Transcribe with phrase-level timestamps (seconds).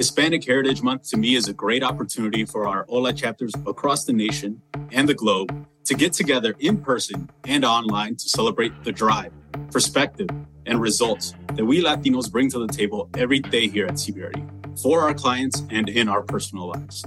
[0.00, 4.14] Hispanic Heritage Month to me is a great opportunity for our OLA chapters across the
[4.14, 9.30] nation and the globe to get together in person and online to celebrate the drive,
[9.70, 10.30] perspective,
[10.64, 15.02] and results that we Latinos bring to the table every day here at CBRE for
[15.02, 17.04] our clients and in our personal lives.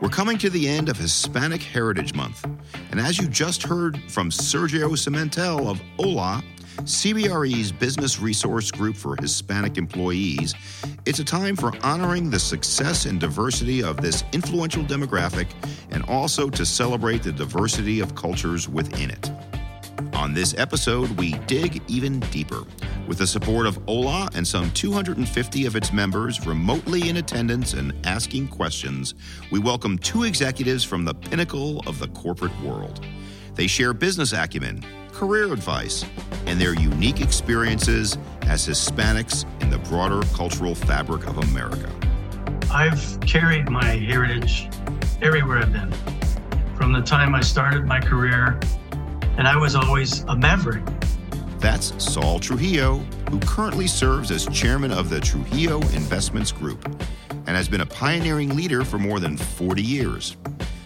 [0.00, 2.44] We're coming to the end of Hispanic Heritage Month.
[2.90, 6.42] And as you just heard from Sergio Cimentel of Hola,
[6.84, 10.54] CBRE's Business Resource Group for Hispanic Employees,
[11.04, 15.48] it's a time for honoring the success and diversity of this influential demographic
[15.90, 19.30] and also to celebrate the diversity of cultures within it.
[20.14, 22.62] On this episode, we dig even deeper.
[23.06, 27.94] With the support of OLA and some 250 of its members remotely in attendance and
[28.06, 29.14] asking questions,
[29.50, 33.04] we welcome two executives from the pinnacle of the corporate world.
[33.54, 34.82] They share business acumen,
[35.20, 36.02] career advice,
[36.46, 41.94] and their unique experiences as Hispanics in the broader cultural fabric of America.
[42.72, 44.70] I've carried my heritage
[45.20, 45.92] everywhere I've been.
[46.74, 48.58] From the time I started my career,
[49.36, 50.86] and I was always a maverick.
[51.58, 56.82] That's Sol Trujillo, who currently serves as chairman of the Trujillo Investments Group
[57.46, 60.38] and has been a pioneering leader for more than 40 years.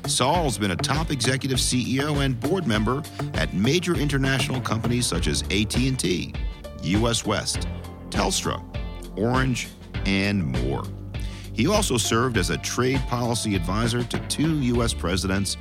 [0.06, 3.02] Sol's been a top executive CEO and board member
[3.34, 6.34] at major international companies such as AT&T,
[6.82, 7.66] US West,
[8.10, 8.62] Telstra,
[9.16, 9.68] Orange,
[10.04, 10.84] and more.
[11.52, 15.56] He also served as a trade policy advisor to two US presidents,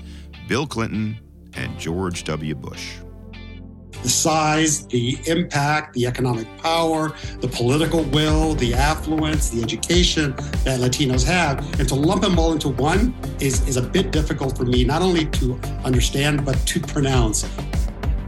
[0.47, 1.17] Bill Clinton
[1.53, 2.55] and George W.
[2.55, 2.97] Bush
[4.03, 10.79] the size, the impact, the economic power, the political will, the affluence, the education that
[10.79, 11.59] Latinos have.
[11.79, 15.01] And to lump them all into one is, is a bit difficult for me, not
[15.01, 17.49] only to understand, but to pronounce.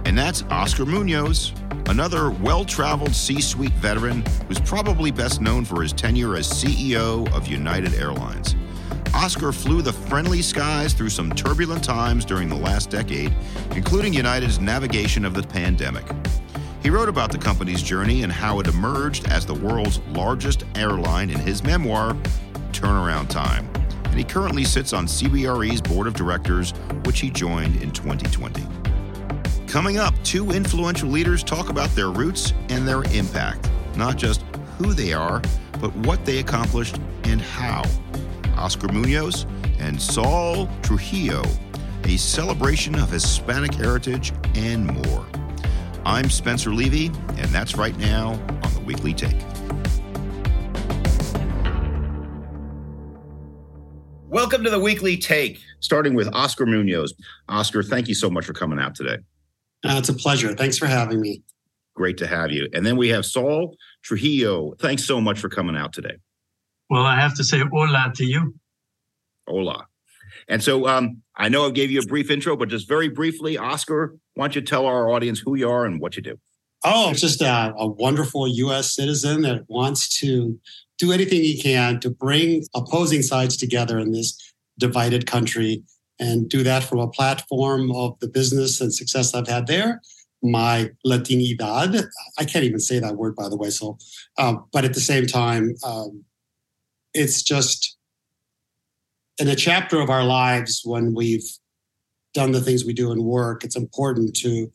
[0.06, 1.52] And that's Oscar Munoz,
[1.88, 7.32] another well traveled C suite veteran who's probably best known for his tenure as CEO
[7.34, 8.56] of United Airlines.
[9.16, 13.34] Oscar flew the friendly skies through some turbulent times during the last decade,
[13.72, 16.06] including United's navigation of the pandemic.
[16.84, 21.30] He wrote about the company's journey and how it emerged as the world's largest airline
[21.30, 22.14] in his memoir,
[22.74, 23.68] Turnaround Time.
[24.04, 26.72] And he currently sits on CBRE's board of directors,
[27.06, 28.68] which he joined in 2020.
[29.66, 34.42] Coming up, two influential leaders talk about their roots and their impact, not just
[34.78, 35.42] who they are,
[35.80, 37.82] but what they accomplished and how.
[38.58, 39.46] Oscar Munoz,
[39.80, 41.44] and Sol Trujillo,
[42.06, 45.26] a celebration of Hispanic heritage and more.
[46.06, 48.34] I'm Spencer Levy, and that's right now
[48.64, 49.36] on the Weekly Take.
[54.28, 57.14] Welcome to the Weekly Take, starting with Oscar Munoz.
[57.50, 59.18] Oscar, thank you so much for coming out today.
[59.84, 60.54] Uh, it's a pleasure.
[60.54, 61.42] Thanks for having me.
[61.96, 62.68] Great to have you.
[62.74, 64.74] And then we have Sol Trujillo.
[64.80, 66.18] Thanks so much for coming out today.
[66.90, 68.56] Well, I have to say hola to you.
[69.48, 69.88] Hola.
[70.48, 73.58] And so um, I know I gave you a brief intro, but just very briefly,
[73.58, 76.38] Oscar, why don't you tell our audience who you are and what you do?
[76.84, 78.94] Oh, just a, a wonderful U.S.
[78.94, 80.60] citizen that wants to
[80.98, 85.84] do anything he can to bring opposing sides together in this divided country
[86.20, 90.02] and do that from a platform of the business and success I've had there.
[90.44, 92.08] My Latinidad,
[92.38, 93.72] I can't even say that word, by the way.
[93.72, 93.98] So,
[94.38, 96.24] um, but at the same time, um,
[97.16, 97.98] it's just
[99.40, 101.50] in a chapter of our lives when we've
[102.34, 103.64] done the things we do in work.
[103.64, 104.70] It's important to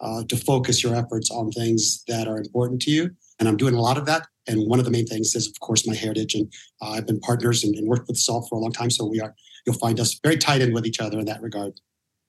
[0.00, 3.10] uh, to focus your efforts on things that are important to you,
[3.40, 4.28] and I'm doing a lot of that.
[4.46, 7.18] And one of the main things is, of course, my heritage, and uh, I've been
[7.18, 8.90] partners and, and, worked with Sol for a long time.
[8.90, 9.34] So we are
[9.66, 11.80] you'll find us very tied in with each other in that regard.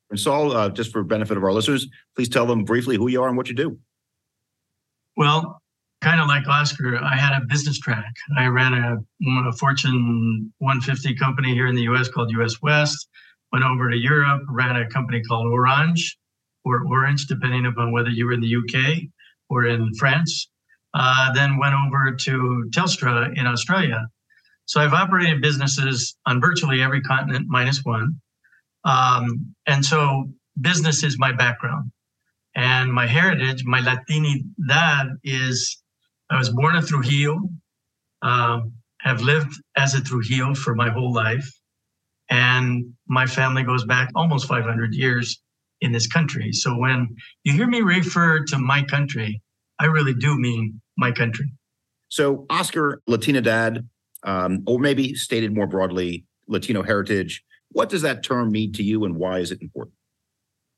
[0.09, 3.21] And Sol, uh, just for benefit of our listeners, please tell them briefly who you
[3.21, 3.77] are and what you do.
[5.15, 5.61] Well,
[6.01, 8.13] kind of like Oscar, I had a business track.
[8.37, 13.09] I ran a, a, Fortune 150 company here in the US called US West,
[13.51, 16.17] went over to Europe, ran a company called Orange
[16.63, 19.03] or Orange, depending upon whether you were in the UK
[19.49, 20.49] or in France.
[20.93, 24.07] Uh, then went over to Telstra in Australia.
[24.65, 28.19] So I've operated businesses on virtually every continent minus one.
[28.85, 30.29] Um, and so
[30.59, 31.91] business is my background.
[32.55, 35.77] And my heritage, my Latinidad is
[36.29, 37.49] I was born in Trujillo,
[38.21, 41.49] um, have lived as a Trujillo for my whole life.
[42.29, 45.41] And my family goes back almost 500 years
[45.81, 46.51] in this country.
[46.51, 49.41] So when you hear me refer to my country,
[49.79, 51.51] I really do mean my country.
[52.09, 53.87] So, Oscar, Latinidad,
[54.23, 59.05] um, or maybe stated more broadly, Latino heritage, what does that term mean to you
[59.05, 59.95] and why is it important?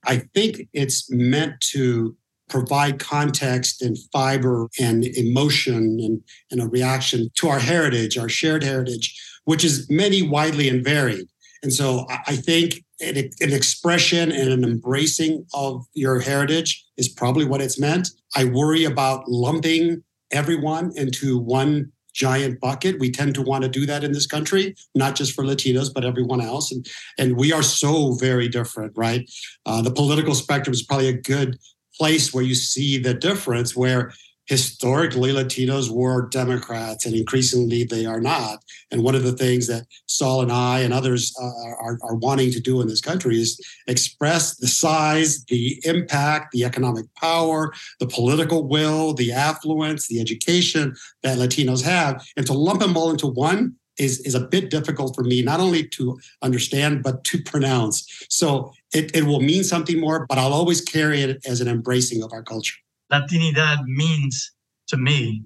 [0.06, 2.16] I think it's meant to
[2.52, 6.22] provide context and fiber and emotion and,
[6.52, 11.26] and a reaction to our heritage, our shared heritage, which is many, widely, and varied.
[11.64, 17.46] And so I think an, an expression and an embracing of your heritage is probably
[17.46, 18.10] what it's meant.
[18.36, 23.00] I worry about lumping everyone into one giant bucket.
[23.00, 26.04] We tend to want to do that in this country, not just for Latinos, but
[26.04, 26.72] everyone else.
[26.72, 26.86] And,
[27.18, 29.30] and we are so very different, right?
[29.66, 31.58] Uh, the political spectrum is probably a good
[31.98, 34.12] place where you see the difference, where
[34.52, 38.60] historically Latinos were Democrats and increasingly they are not.
[38.92, 42.52] And one of the things that Sol and I and others uh, are, are wanting
[42.52, 48.08] to do in this country is express the size, the impact, the economic power, the
[48.08, 52.22] political will, the affluence, the education that Latinos have.
[52.36, 55.60] And to lump them all into one is, is a bit difficult for me, not
[55.60, 58.26] only to understand, but to pronounce.
[58.30, 62.24] So it, it will mean something more, but I'll always carry it as an embracing
[62.24, 62.76] of our culture.
[63.12, 64.52] Latinidad means
[64.88, 65.44] to me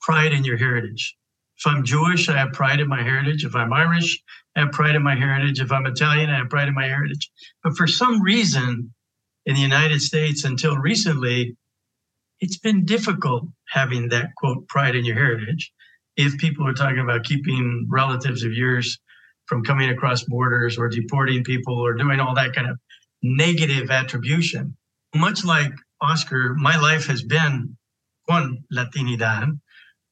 [0.00, 1.16] pride in your heritage.
[1.58, 3.44] If I'm Jewish, I have pride in my heritage.
[3.44, 4.22] If I'm Irish,
[4.56, 5.60] I have pride in my heritage.
[5.60, 7.30] If I'm Italian, I have pride in my heritage.
[7.62, 8.94] But for some reason,
[9.44, 11.56] in the United States until recently,
[12.40, 15.70] it's been difficult having that quote pride in your heritage.
[16.16, 18.98] If people are talking about keeping relatives of yours
[19.46, 22.78] from coming across borders or deporting people or doing all that kind of
[23.22, 24.76] negative attribution,
[25.14, 27.76] much like Oscar, my life has been
[28.28, 29.58] con Latinidad,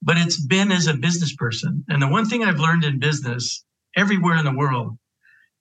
[0.02, 1.84] but it's been as a business person.
[1.88, 3.64] And the one thing I've learned in business
[3.96, 4.98] everywhere in the world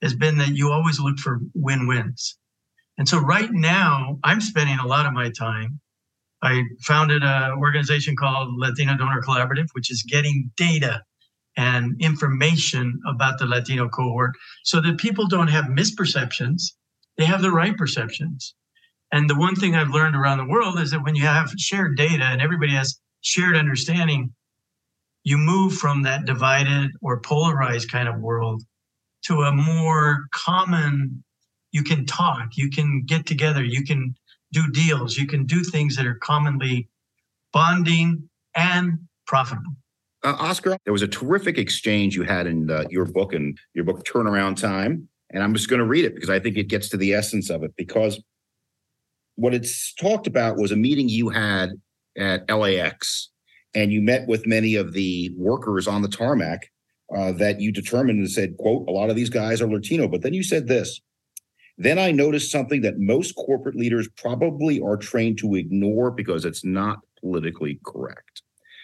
[0.02, 2.38] has been that you always look for win wins.
[2.98, 5.80] And so right now, I'm spending a lot of my time.
[6.42, 11.04] I founded an organization called Latino Donor Collaborative, which is getting data
[11.56, 16.74] and information about the Latino cohort so that people don't have misperceptions,
[17.18, 18.54] they have the right perceptions.
[19.12, 21.98] And the one thing I've learned around the world is that when you have shared
[21.98, 24.34] data and everybody has shared understanding,
[25.24, 28.64] you move from that divided or polarized kind of world
[29.26, 31.24] to a more common,
[31.72, 34.16] you can talk, you can get together, you can
[34.52, 36.90] do deals, you can do things that are commonly
[37.54, 39.74] bonding and profitable.
[40.24, 43.86] Uh, Oscar, there was a terrific exchange you had in the, your book and your
[43.86, 45.08] book Turnaround Time.
[45.32, 47.50] And I'm just going to read it because I think it gets to the essence
[47.50, 47.74] of it.
[47.78, 48.22] Because
[49.36, 51.72] what it's talked about was a meeting you had
[52.18, 53.30] at LAX,
[53.76, 56.72] and you met with many of the workers on the tarmac
[57.16, 60.24] uh, that you determined and said, "quote A lot of these guys are Latino." But
[60.24, 61.00] then you said this.
[61.78, 66.64] Then I noticed something that most corporate leaders probably are trained to ignore because it's
[66.64, 68.42] not politically correct.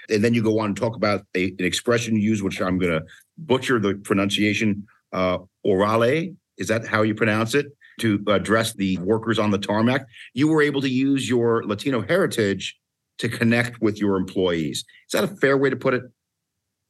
[0.10, 2.78] And then you go on to talk about a, an expression you use, which I'm
[2.78, 3.06] going to
[3.38, 4.86] butcher the pronunciation.
[5.12, 7.68] Uh, orale, is that how you pronounce it?
[8.00, 12.76] to address the workers on the tarmac, you were able to use your Latino heritage
[13.20, 14.80] to connect with your employees.
[14.80, 16.04] Is that a fair way to put it?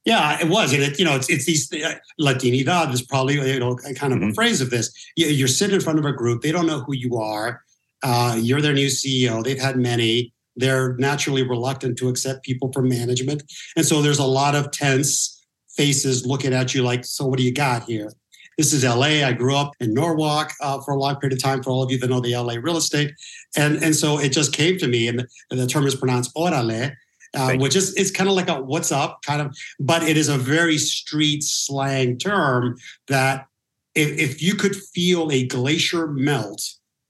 [0.06, 3.60] Yeah, it was, and it you know it's it's these uh, Latinidad is probably you
[3.60, 4.30] know kind of mm-hmm.
[4.32, 4.92] a phrase of this.
[5.16, 7.64] You, you're sitting in front of a group; they don't know who you are.
[8.04, 9.44] Uh, you're their new CEO.
[9.44, 10.34] They've had many.
[10.58, 13.44] They're naturally reluctant to accept people from management,
[13.78, 17.46] and so there's a lot of tense faces looking at you like, "So what do
[17.46, 18.12] you got here?"
[18.58, 19.26] This is LA.
[19.26, 21.64] I grew up in Norwalk uh, for a long period of time.
[21.64, 23.14] For all of you that know the LA real estate,
[23.56, 26.36] and and so it just came to me, and the, and the term is pronounced
[26.36, 26.94] orale.
[27.36, 30.30] Uh, which is it's kind of like a what's up kind of, but it is
[30.30, 33.48] a very street slang term that
[33.96, 36.62] if, if you could feel a glacier melt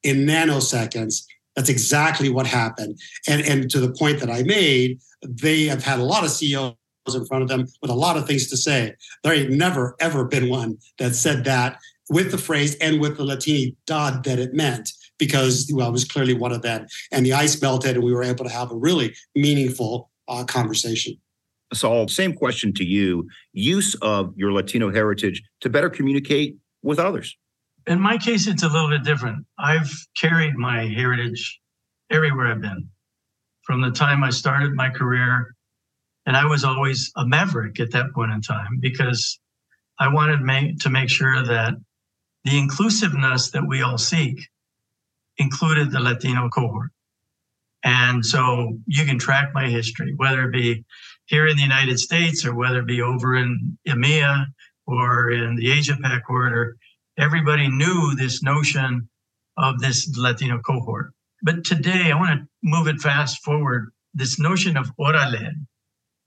[0.01, 2.97] in nanoseconds, that's exactly what happened.
[3.27, 6.75] And and to the point that I made, they have had a lot of CEOs
[7.13, 8.95] in front of them with a lot of things to say.
[9.23, 13.23] There ain't never, ever been one that said that with the phrase and with the
[13.23, 16.87] Latini dot that it meant, because, well, it was clearly one of them.
[17.11, 21.15] And the ice melted, and we were able to have a really meaningful uh, conversation.
[21.73, 27.35] Sol, same question to you use of your Latino heritage to better communicate with others.
[27.87, 29.45] In my case, it's a little bit different.
[29.57, 31.59] I've carried my heritage
[32.09, 32.89] everywhere I've been.
[33.63, 35.55] From the time I started my career
[36.25, 39.39] and I was always a maverick at that point in time because
[39.99, 41.73] I wanted make, to make sure that
[42.45, 44.47] the inclusiveness that we all seek
[45.37, 46.91] included the Latino cohort.
[47.83, 50.85] And so you can track my history, whether it be
[51.25, 54.45] here in the United States or whether it be over in EMEA
[54.87, 56.77] or in the Asia Pac corridor.
[57.17, 59.09] Everybody knew this notion
[59.57, 61.11] of this Latino cohort.
[61.41, 63.91] But today, I want to move it fast forward.
[64.13, 65.51] This notion of orale,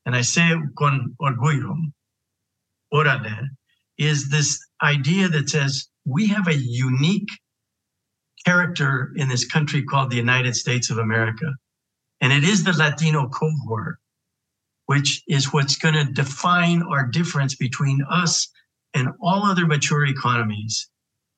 [0.04, 1.74] and I say it con orgullo,
[2.92, 3.48] orale,
[3.98, 7.30] is this idea that says we have a unique
[8.46, 11.52] character in this country called the United States of America.
[12.20, 13.98] And it is the Latino cohort,
[14.86, 18.48] which is what's going to define our difference between us
[18.94, 20.88] and all other mature economies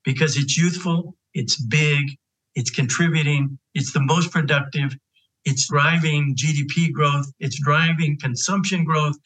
[0.05, 2.17] because it's youthful, it's big,
[2.55, 4.97] it's contributing, it's the most productive,
[5.45, 9.17] it's driving GDP growth, it's driving consumption growth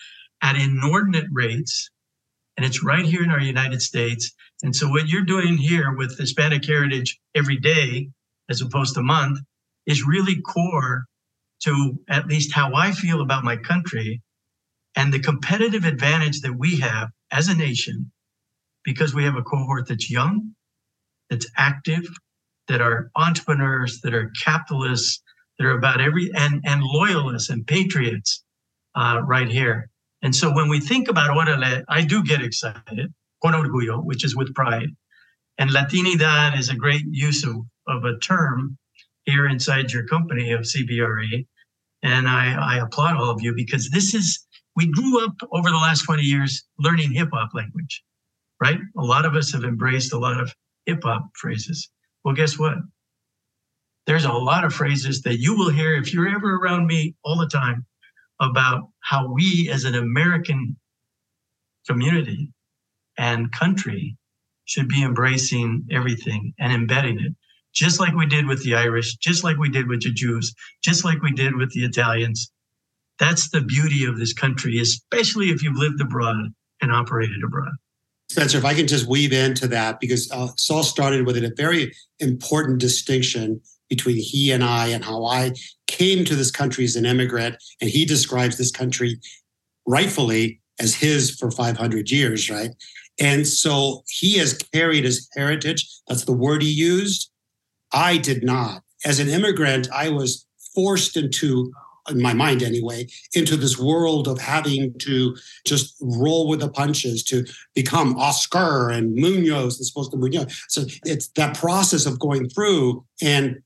[0.42, 1.90] at inordinate rates.
[2.56, 4.32] And it's right here in our United States.
[4.62, 8.11] And so, what you're doing here with Hispanic Heritage every day,
[8.49, 9.38] as opposed to month,
[9.87, 11.04] is really core
[11.64, 14.23] to at least how I feel about my country
[14.97, 18.12] and the competitive advantage that we have as a nation
[18.85, 20.54] because we have a cohort that's young,
[21.31, 22.04] that's active,
[22.69, 25.23] that are entrepreneurs, that are capitalists,
[25.59, 28.42] that are about every and and loyalists and patriots
[28.95, 29.88] uh, right here.
[30.23, 34.37] And so when we think about Orale, I do get excited, con orgullo, which is
[34.37, 34.90] with pride.
[35.58, 37.56] And Latinidad is a great use of,
[37.87, 38.78] of a term
[39.25, 41.46] here inside your company of CBRE.
[42.02, 44.44] And I, I applaud all of you because this is,
[44.75, 48.02] we grew up over the last 20 years learning hip hop language,
[48.61, 48.78] right?
[48.96, 50.52] A lot of us have embraced a lot of
[50.87, 51.90] hip hop phrases.
[52.25, 52.75] Well, guess what?
[54.06, 57.38] There's a lot of phrases that you will hear if you're ever around me all
[57.38, 57.87] the time
[58.40, 60.76] about how we as an American
[61.87, 62.50] community
[63.19, 64.16] and country
[64.64, 67.35] should be embracing everything and embedding it,
[67.73, 71.04] just like we did with the Irish, just like we did with the Jews, just
[71.04, 72.50] like we did with the Italians.
[73.19, 77.73] That's the beauty of this country, especially if you've lived abroad and operated abroad.
[78.31, 81.92] Spencer, if I can just weave into that, because uh, Sol started with a very
[82.19, 85.52] important distinction between he and I and how I
[85.87, 87.57] came to this country as an immigrant.
[87.83, 89.21] And he describes this country
[89.87, 92.71] rightfully as his for 500 years, right?
[93.21, 95.88] And so he has carried his heritage.
[96.09, 97.31] That's the word he used.
[97.92, 98.83] I did not.
[99.04, 101.73] As an immigrant, I was forced into
[102.11, 107.23] in my mind anyway, into this world of having to just roll with the punches
[107.25, 110.64] to become Oscar and Munoz and supposed to Munoz.
[110.69, 113.62] So it's that process of going through and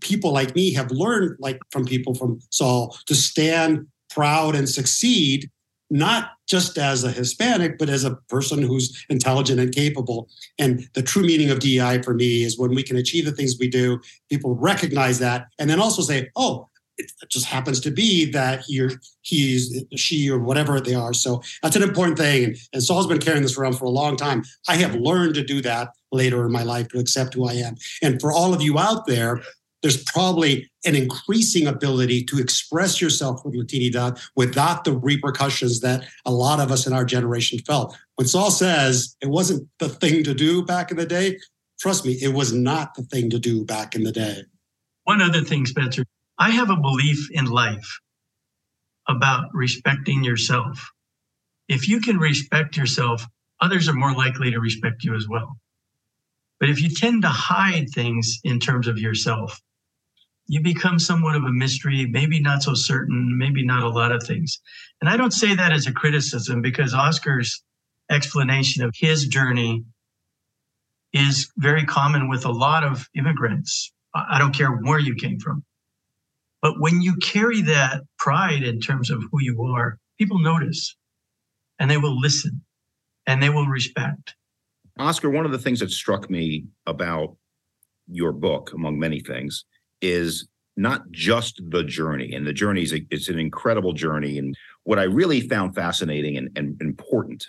[0.00, 5.50] people like me have learned like from people from Sol to stand proud and succeed
[5.94, 10.28] not just as a Hispanic, but as a person who's intelligent and capable.
[10.58, 13.56] And the true meaning of DEI for me is when we can achieve the things
[13.58, 18.30] we do, people recognize that and then also say, oh, it just happens to be
[18.32, 18.90] that he or
[19.22, 21.12] he's she or whatever they are.
[21.12, 22.44] So that's an important thing.
[22.44, 24.42] And, and Sol's been carrying this around for a long time.
[24.68, 27.76] I have learned to do that later in my life to accept who I am.
[28.02, 29.42] And for all of you out there,
[29.84, 36.32] there's probably an increasing ability to express yourself with Latinidad without the repercussions that a
[36.32, 37.94] lot of us in our generation felt.
[38.14, 41.38] When Sol says it wasn't the thing to do back in the day,
[41.78, 44.44] trust me, it was not the thing to do back in the day.
[45.02, 46.04] One other thing, Spencer,
[46.38, 48.00] I have a belief in life
[49.06, 50.92] about respecting yourself.
[51.68, 53.26] If you can respect yourself,
[53.60, 55.58] others are more likely to respect you as well.
[56.58, 59.60] But if you tend to hide things in terms of yourself,
[60.46, 64.22] you become somewhat of a mystery, maybe not so certain, maybe not a lot of
[64.22, 64.60] things.
[65.00, 67.62] And I don't say that as a criticism because Oscar's
[68.10, 69.84] explanation of his journey
[71.12, 73.92] is very common with a lot of immigrants.
[74.14, 75.64] I don't care where you came from.
[76.60, 80.96] But when you carry that pride in terms of who you are, people notice
[81.78, 82.62] and they will listen
[83.26, 84.34] and they will respect.
[84.98, 87.36] Oscar, one of the things that struck me about
[88.06, 89.64] your book, among many things,
[90.04, 90.46] is
[90.76, 92.34] not just the journey.
[92.34, 94.38] And the journey is a, it's an incredible journey.
[94.38, 97.46] And what I really found fascinating and, and important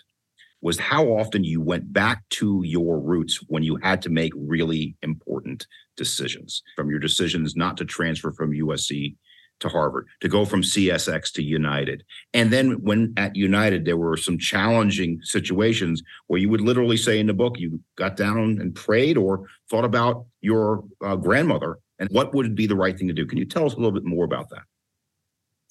[0.61, 4.95] was how often you went back to your roots when you had to make really
[5.01, 9.15] important decisions from your decisions not to transfer from USC
[9.59, 12.03] to Harvard, to go from CSX to United.
[12.33, 17.19] And then when at United, there were some challenging situations where you would literally say
[17.19, 22.09] in the book, you got down and prayed or thought about your uh, grandmother and
[22.11, 23.25] what would be the right thing to do.
[23.25, 24.63] Can you tell us a little bit more about that?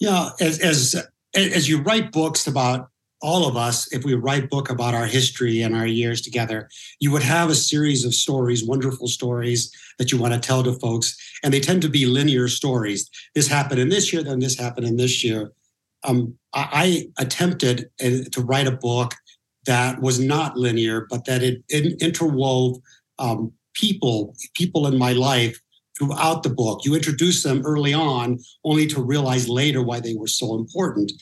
[0.00, 2.88] Yeah, as as as you write books about
[3.24, 6.68] all of us, if we write book about our history and our years together,
[7.00, 10.74] you would have a series of stories, wonderful stories that you want to tell to
[10.74, 11.16] folks.
[11.42, 13.08] And they tend to be linear stories.
[13.34, 15.52] This happened in this year, then this happened in this year.
[16.02, 19.14] Um, I, I, attempted uh, to write a book
[19.64, 22.78] that was not linear, but that it, it interwove
[23.18, 25.58] um, people, people in my life
[25.98, 26.84] throughout the book.
[26.84, 31.12] You introduce them early on, only to realize later why they were so important.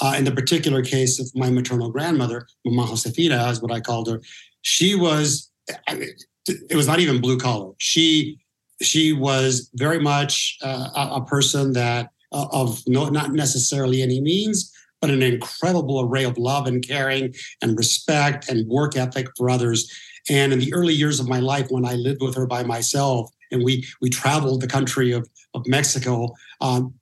[0.00, 4.08] Uh, in the particular case of my maternal grandmother, Mama Josefina, is what I called
[4.08, 4.20] her,
[4.62, 5.50] she was,
[5.86, 6.08] I mean,
[6.48, 7.72] it was not even blue collar.
[7.78, 8.38] She
[8.80, 14.20] she was very much uh, a, a, person that uh, of no, not necessarily any
[14.20, 19.48] means, but an incredible array of love and caring and respect and work ethic for
[19.48, 19.88] others.
[20.28, 23.30] And in the early years of my life, when I lived with her by myself,
[23.52, 26.94] and we we traveled the country of of Mexico, um,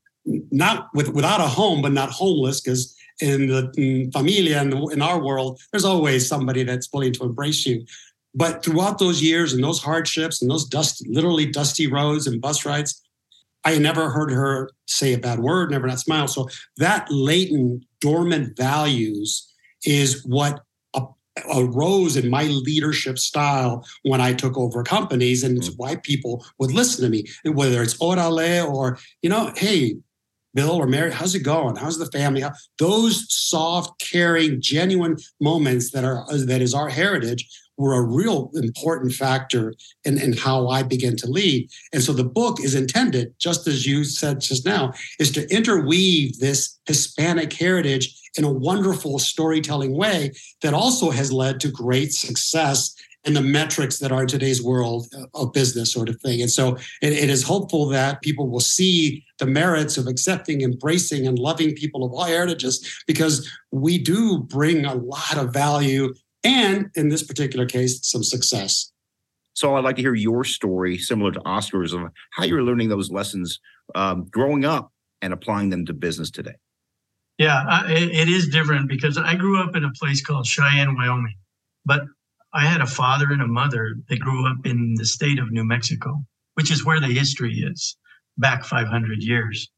[0.50, 5.02] not with without a home, but not homeless, because in the in familia and in
[5.02, 7.85] our world, there's always somebody that's willing to embrace you.
[8.35, 12.64] But throughout those years and those hardships and those dust, literally dusty roads and bus
[12.64, 13.02] rides,
[13.64, 16.28] I never heard her say a bad word, never not smile.
[16.28, 19.52] So that latent, dormant values
[19.85, 20.62] is what
[21.52, 25.75] arose in my leadership style when I took over companies, and it's mm.
[25.76, 27.26] why people would listen to me.
[27.52, 29.96] whether it's orale or you know, hey,
[30.54, 31.76] Bill or Mary, how's it going?
[31.76, 32.42] How's the family?
[32.78, 37.49] Those soft, caring, genuine moments that are that is our heritage
[37.80, 39.72] were a real important factor
[40.04, 41.70] in, in how I began to lead.
[41.94, 46.38] And so the book is intended, just as you said just now, is to interweave
[46.40, 52.94] this Hispanic heritage in a wonderful storytelling way that also has led to great success
[53.25, 56.42] and the metrics that are in today's world of business sort of thing.
[56.42, 61.26] And so it, it is hopeful that people will see the merits of accepting, embracing,
[61.26, 66.12] and loving people of all heritages because we do bring a lot of value
[66.44, 68.92] and in this particular case, some success.
[69.54, 73.11] So I'd like to hear your story, similar to Oscar's, of how you're learning those
[73.11, 73.61] lessons
[73.94, 76.54] um, growing up and applying them to business today.
[77.38, 81.37] Yeah, I, it is different because I grew up in a place called Cheyenne, Wyoming,
[81.85, 82.02] but
[82.52, 85.64] I had a father and a mother that grew up in the state of New
[85.64, 86.23] Mexico,
[86.54, 87.97] which is where the history is
[88.38, 89.70] back 500 years.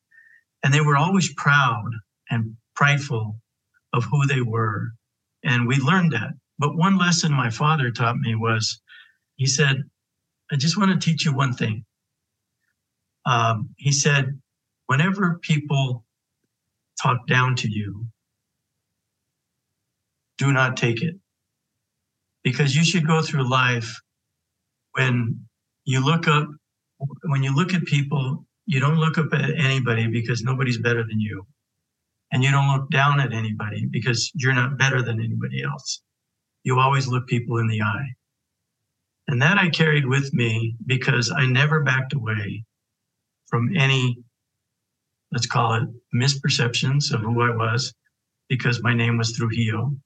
[0.64, 1.90] And they were always proud
[2.31, 3.37] and prideful
[3.92, 4.92] of who they were.
[5.45, 6.31] And we learned that.
[6.59, 8.80] But one lesson my father taught me was
[9.37, 9.85] he said,
[10.50, 11.85] I just want to teach you one thing.
[13.25, 14.40] Um, he said,
[14.87, 16.04] whenever people
[17.02, 18.06] talk down to you,
[20.38, 21.16] do not take it.
[22.44, 24.00] Because you should go through life
[24.93, 25.41] when
[25.84, 26.49] you look up,
[27.25, 31.21] when you look at people, you don't look up at anybody because nobody's better than
[31.21, 31.47] you.
[32.32, 36.02] And you don't look down at anybody because you're not better than anybody else
[36.64, 38.14] you always look people in the eye.
[39.28, 42.64] And that I carried with me because I never backed away
[43.46, 44.22] from any,
[45.30, 47.94] let's call it misperceptions of who I was
[48.48, 49.96] because my name was Trujillo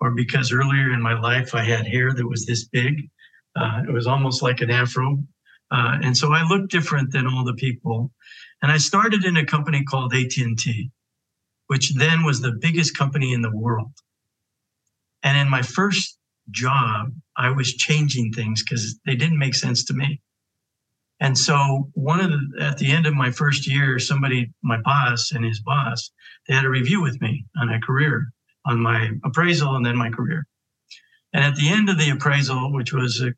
[0.00, 3.08] or because earlier in my life I had hair that was this big.
[3.56, 5.22] Uh, it was almost like an afro.
[5.70, 8.10] Uh, and so I looked different than all the people.
[8.62, 10.90] And I started in a company called AT&T,
[11.66, 13.92] which then was the biggest company in the world.
[15.24, 16.18] And in my first
[16.50, 20.20] job, I was changing things because they didn't make sense to me.
[21.18, 25.32] And so one of the at the end of my first year, somebody, my boss
[25.32, 26.10] and his boss,
[26.46, 28.30] they had a review with me on my career,
[28.66, 30.46] on my appraisal and then my career.
[31.32, 33.32] And at the end of the appraisal, which was a,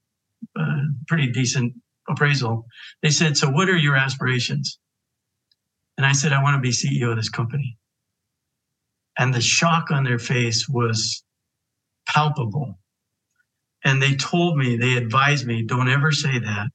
[0.61, 0.67] a
[1.07, 1.75] pretty decent
[2.09, 2.67] appraisal,
[3.03, 4.79] they said, So what are your aspirations?
[5.97, 7.79] And I said, I want to be CEO of this company.
[9.19, 11.23] And the shock on their face was
[12.07, 12.79] palpable.
[13.85, 16.69] And they told me, they advised me, don't ever say that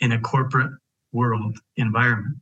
[0.00, 0.72] in a corporate
[1.12, 2.38] world environment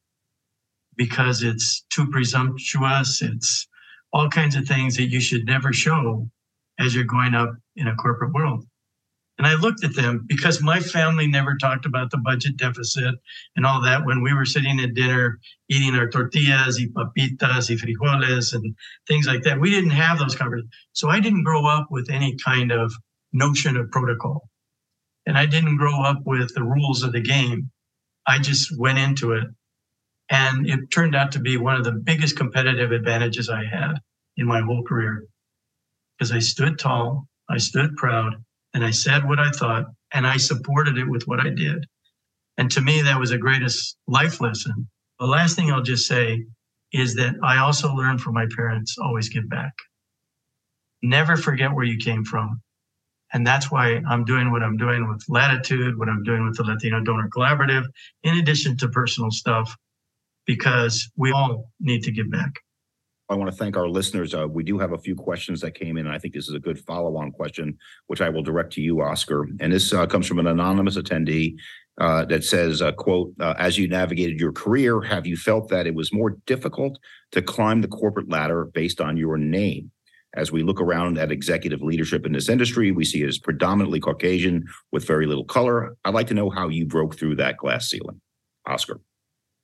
[0.97, 3.23] because it's too presumptuous.
[3.23, 3.69] It's
[4.13, 6.29] all kinds of things that you should never show
[6.79, 8.65] as you're going up in a corporate world.
[9.39, 13.15] And I looked at them because my family never talked about the budget deficit
[13.55, 17.77] and all that when we were sitting at dinner eating our tortillas y papitas y
[17.77, 18.75] frijoles and
[19.07, 19.61] things like that.
[19.61, 20.73] We didn't have those conversations.
[20.93, 22.93] So I didn't grow up with any kind of
[23.33, 24.49] notion of protocol.
[25.27, 27.71] And I didn't grow up with the rules of the game.
[28.27, 29.45] I just went into it.
[30.31, 33.95] And it turned out to be one of the biggest competitive advantages I had
[34.37, 35.27] in my whole career
[36.19, 38.35] because I stood tall, I stood proud,
[38.77, 41.87] and I said what I thought and I supported it with what I did.
[42.59, 44.87] And to me, that was the greatest life lesson.
[45.19, 46.45] The last thing I'll just say
[46.93, 49.73] is that I also learned from my parents always give back.
[51.03, 52.61] Never forget where you came from.
[53.33, 56.65] And that's why I'm doing what I'm doing with L'ATTITUDE, what I'm doing with the
[56.65, 57.87] Latino Donor Collaborative,
[58.25, 59.75] in addition to personal stuff,
[60.45, 62.61] because we all need to give back.
[63.29, 64.35] I want to thank our listeners.
[64.35, 66.07] Uh, we do have a few questions that came in.
[66.07, 69.03] and I think this is a good follow-on question, which I will direct to you,
[69.03, 69.49] Oscar.
[69.59, 71.57] And this uh, comes from an anonymous attendee
[71.99, 75.87] uh, that says, uh, "quote uh, As you navigated your career, have you felt that
[75.87, 76.99] it was more difficult
[77.33, 79.91] to climb the corporate ladder based on your name,
[80.35, 84.01] As we look around at executive leadership in this industry, we see it as predominantly
[84.01, 85.97] Caucasian with very little color.
[86.05, 88.21] I'd like to know how you broke through that glass ceiling.
[88.67, 89.01] Oscar.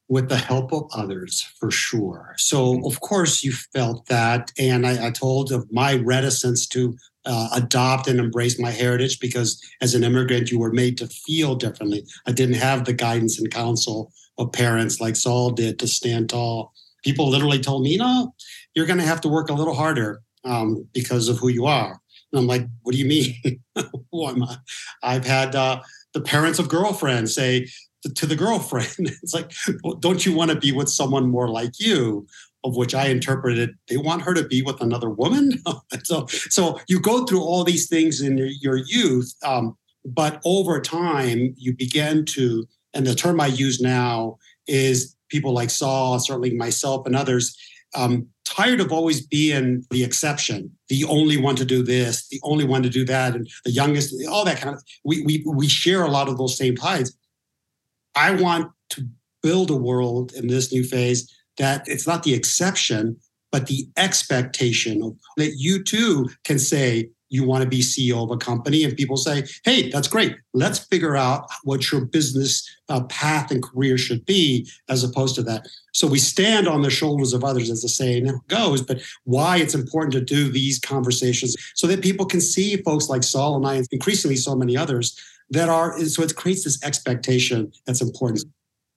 [0.08, 2.34] With the help of others, for sure.
[2.36, 4.52] So, of course, you felt that.
[4.58, 9.62] And I, I told of my reticence to uh, adopt and embrace my heritage because
[9.80, 12.04] as an immigrant, you were made to feel differently.
[12.26, 16.72] I didn't have the guidance and counsel of parents like Sol did to stand tall.
[17.04, 18.34] People literally told me, no,
[18.74, 22.00] you're going to have to work a little harder um, because of who you are.
[22.32, 23.60] And I'm like, what do you mean?
[24.10, 24.56] who am I?
[25.02, 25.80] I've had uh,
[26.14, 27.68] the parents of girlfriends say
[28.14, 28.88] to, the girlfriend,
[29.22, 32.26] it's like, well, don't you want to be with someone more like you?
[32.64, 35.60] Of which I interpreted, they want her to be with another woman.
[36.04, 40.80] so, so you go through all these things in your, your youth, um, but over
[40.80, 44.38] time you begin to, and the term I use now
[44.68, 47.56] is people like Sol, certainly myself and others,
[47.94, 52.64] um, tired of always being the exception, the only one to do this, the only
[52.64, 54.82] one to do that, and the youngest, all that kind of.
[55.04, 57.12] We we we share a lot of those same ties.
[58.14, 59.08] I want to
[59.42, 63.16] build a world in this new phase that it's not the exception,
[63.50, 68.36] but the expectation that you too can say, you want to be CEO of a
[68.36, 70.36] company, and people say, "Hey, that's great.
[70.52, 75.42] Let's figure out what your business uh, path and career should be," as opposed to
[75.44, 75.66] that.
[75.94, 78.82] So we stand on the shoulders of others, as the saying goes.
[78.82, 83.22] But why it's important to do these conversations so that people can see folks like
[83.22, 85.18] Sol and I, and increasingly so many others
[85.48, 85.98] that are.
[86.04, 88.44] So it creates this expectation that's important.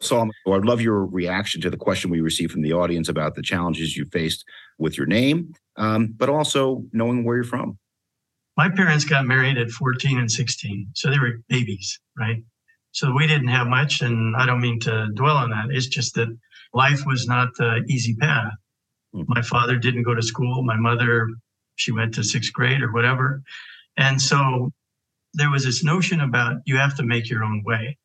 [0.01, 3.41] Sol, I'd love your reaction to the question we received from the audience about the
[3.41, 4.43] challenges you faced
[4.77, 7.77] with your name, um, but also knowing where you're from
[8.57, 12.43] my parents got married at 14 and 16 so they were babies right?
[12.91, 15.67] So we didn't have much and i don't mean to dwell on that.
[15.69, 16.35] It's just that
[16.73, 18.53] life was not the easy path.
[19.13, 19.23] Hmm.
[19.27, 20.63] my father didn't go to school.
[20.63, 21.27] My mother
[21.75, 23.43] she went to sixth grade or whatever.
[23.97, 24.71] And so
[25.33, 27.97] there was this notion about you have to make your own way.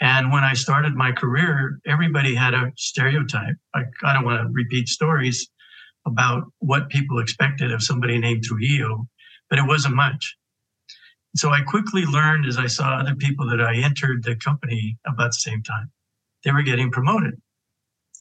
[0.00, 3.56] And when i started my career everybody had a stereotype.
[3.74, 5.48] I, I don't want to repeat stories
[6.06, 9.08] about what people expected of somebody named trujillo
[9.50, 10.36] but it wasn't much.
[11.36, 15.30] So I quickly learned as I saw other people that I entered the company about
[15.30, 15.90] the same time,
[16.44, 17.40] they were getting promoted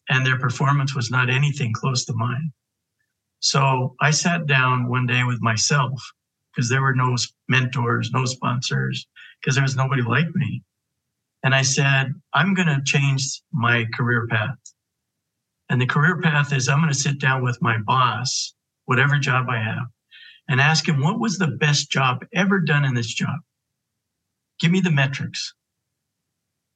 [0.09, 2.51] and their performance was not anything close to mine.
[3.39, 6.01] So I sat down one day with myself
[6.51, 7.15] because there were no
[7.47, 9.07] mentors, no sponsors,
[9.39, 10.63] because there was nobody like me.
[11.43, 14.57] And I said, I'm going to change my career path.
[15.69, 19.47] And the career path is I'm going to sit down with my boss, whatever job
[19.49, 19.87] I have,
[20.49, 23.39] and ask him what was the best job ever done in this job.
[24.60, 25.53] Give me the metrics.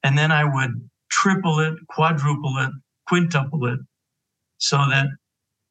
[0.02, 2.70] And then I would triple it, quadruple it,
[3.06, 3.80] quintuple it
[4.58, 5.06] so that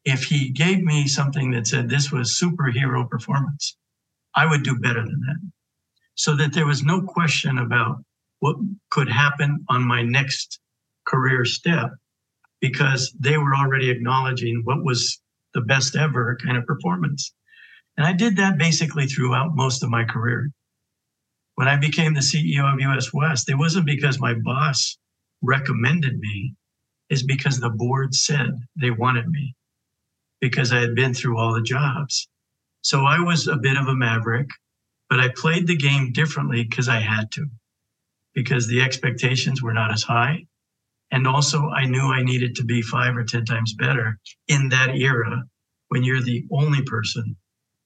[0.03, 3.77] if he gave me something that said this was superhero performance,
[4.35, 5.51] I would do better than that.
[6.15, 8.03] So that there was no question about
[8.39, 8.57] what
[8.89, 10.59] could happen on my next
[11.05, 11.91] career step
[12.59, 15.21] because they were already acknowledging what was
[15.53, 17.33] the best ever kind of performance.
[17.97, 20.51] And I did that basically throughout most of my career.
[21.55, 24.97] When I became the CEO of US West, it wasn't because my boss
[25.41, 26.55] recommended me,
[27.09, 29.55] it's because the board said they wanted me
[30.39, 32.27] because I had been through all the jobs.
[32.81, 34.49] So I was a bit of a maverick,
[35.09, 37.45] but I played the game differently because I had to,
[38.33, 40.47] because the expectations were not as high.
[41.11, 44.95] And also, I knew I needed to be five or 10 times better in that
[44.95, 45.43] era
[45.89, 47.35] when you're the only person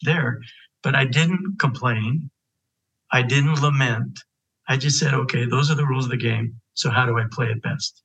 [0.01, 0.39] there.
[0.83, 2.29] But I didn't complain.
[3.11, 4.19] I didn't lament.
[4.67, 6.59] I just said, okay, those are the rules of the game.
[6.73, 8.01] So how do I play it best?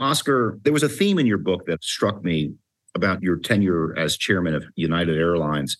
[0.00, 2.52] Oscar, there was a theme in your book that struck me
[2.94, 5.76] about your tenure as chairman of United Airlines.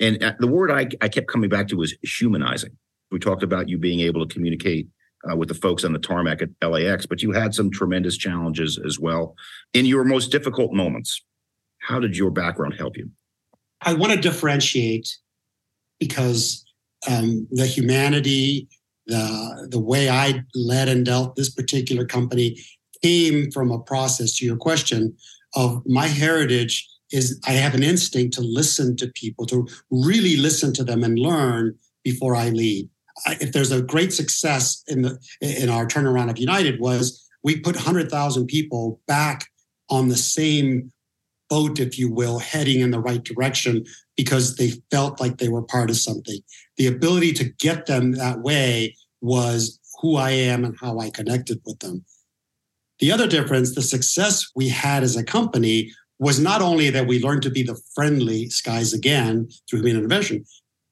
[0.00, 2.76] And uh, the word I, I kept coming back to was humanizing.
[3.10, 4.88] We talked about you being able to communicate
[5.30, 8.78] uh, with the folks on the tarmac at LAX, but you had some tremendous challenges
[8.84, 9.34] as well.
[9.74, 11.22] In your most difficult moments,
[11.78, 13.10] how did your background help you?
[13.82, 15.08] I want to differentiate
[16.00, 16.64] because
[17.08, 18.68] um, the humanity,
[19.06, 22.60] the the way I led and dealt this particular company
[23.02, 24.36] came from a process.
[24.36, 25.16] To your question,
[25.54, 30.72] of my heritage is I have an instinct to listen to people, to really listen
[30.74, 32.88] to them and learn before I lead.
[33.26, 37.76] If there's a great success in the in our turnaround of United was we put
[37.76, 39.46] 100,000 people back
[39.90, 40.92] on the same
[41.48, 43.84] boat, if you will, heading in the right direction
[44.16, 46.40] because they felt like they were part of something.
[46.76, 51.60] The ability to get them that way was who I am and how I connected
[51.64, 52.04] with them.
[53.00, 57.22] The other difference, the success we had as a company was not only that we
[57.22, 60.44] learned to be the friendly skies again through human intervention,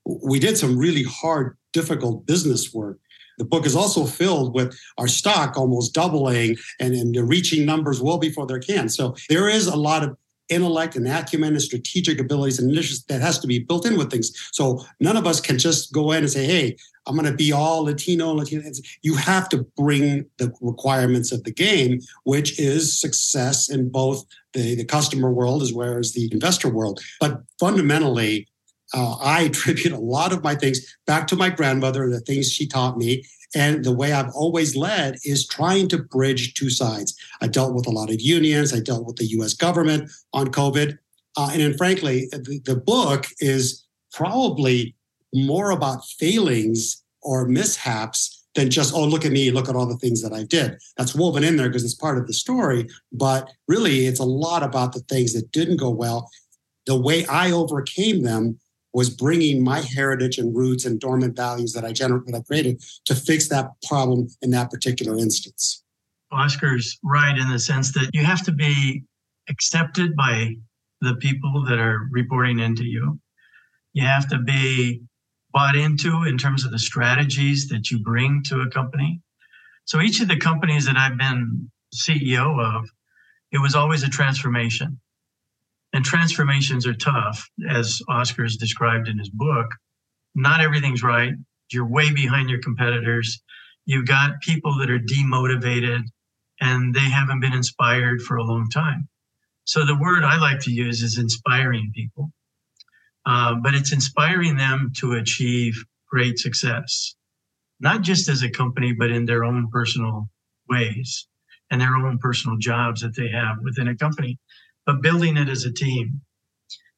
[0.04, 2.98] we did some really hard, difficult business work.
[3.38, 8.18] The book is also filled with our stock almost doubling and, and reaching numbers well
[8.18, 8.88] before they can.
[8.88, 10.16] So there is a lot of
[10.48, 14.10] intellect and acumen and strategic abilities and initiatives that has to be built in with
[14.10, 14.32] things.
[14.52, 17.52] So none of us can just go in and say, hey, I'm going to be
[17.52, 18.62] all Latino, Latino.
[19.02, 24.74] You have to bring the requirements of the game, which is success in both the,
[24.74, 27.00] the customer world as well as the investor world.
[27.20, 28.48] But fundamentally,
[28.94, 32.50] uh, I attribute a lot of my things back to my grandmother, and the things
[32.50, 33.24] she taught me.
[33.54, 37.16] And the way I've always led is trying to bridge two sides.
[37.40, 40.98] I dealt with a lot of unions, I dealt with the US government on COVID.
[41.36, 44.94] Uh, and then, frankly, the, the book is probably
[45.34, 49.98] more about failings or mishaps than just, oh, look at me, look at all the
[49.98, 50.78] things that I did.
[50.96, 52.88] That's woven in there because it's part of the story.
[53.12, 56.30] But really, it's a lot about the things that didn't go well.
[56.86, 58.58] The way I overcame them
[58.96, 62.82] was bringing my heritage and roots and dormant values that I generated, that I created
[63.04, 65.84] to fix that problem in that particular instance.
[66.32, 69.04] Oscar's right in the sense that you have to be
[69.50, 70.54] accepted by
[71.02, 73.20] the people that are reporting into you.
[73.92, 75.02] You have to be
[75.52, 79.20] bought into in terms of the strategies that you bring to a company.
[79.84, 82.88] So each of the companies that I've been CEO of,
[83.52, 84.98] it was always a transformation.
[85.96, 89.68] And transformations are tough, as Oscar's described in his book.
[90.34, 91.32] Not everything's right.
[91.72, 93.40] You're way behind your competitors.
[93.86, 96.02] You've got people that are demotivated
[96.60, 99.08] and they haven't been inspired for a long time.
[99.64, 102.30] So the word I like to use is inspiring people,
[103.24, 107.14] uh, but it's inspiring them to achieve great success,
[107.80, 110.28] not just as a company, but in their own personal
[110.68, 111.26] ways
[111.70, 114.38] and their own personal jobs that they have within a company
[114.86, 116.20] but building it as a team.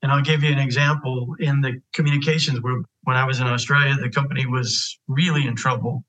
[0.02, 3.96] And I'll give you an example in the communications where when I was in Australia,
[3.96, 6.04] the company was really in trouble.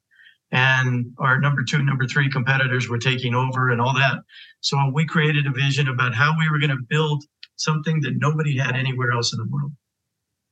[0.52, 4.20] And our number two, number three competitors were taking over and all that.
[4.62, 7.24] So we created a vision about how we were going to build
[7.56, 9.72] something that nobody had anywhere else in the world.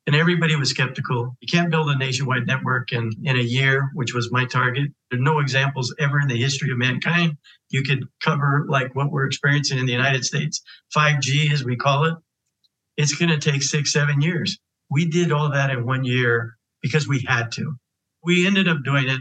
[0.07, 1.35] And everybody was skeptical.
[1.41, 4.89] You can't build a nationwide network in, in a year, which was my target.
[5.11, 7.37] There are no examples ever in the history of mankind.
[7.69, 10.61] You could cover like what we're experiencing in the United States,
[10.95, 12.15] 5G as we call it.
[12.95, 14.57] It's going to take six, seven years.
[14.89, 17.75] We did all that in one year because we had to.
[18.23, 19.19] We ended up doing it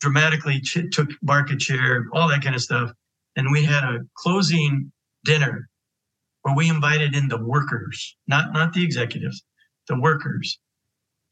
[0.00, 2.92] dramatically, ch- took market share, all that kind of stuff.
[3.36, 4.90] And we had a closing
[5.26, 5.68] dinner
[6.42, 9.44] where we invited in the workers, not, not the executives,
[9.88, 10.58] the workers.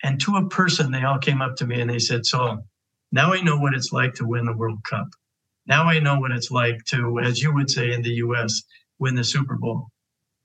[0.03, 2.67] And to a person, they all came up to me and they said, Sol,
[3.12, 5.09] now I know what it's like to win the World Cup.
[5.67, 8.62] Now I know what it's like to, as you would say in the US,
[8.99, 9.88] win the Super Bowl.